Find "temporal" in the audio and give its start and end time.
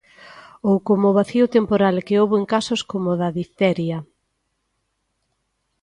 1.55-1.95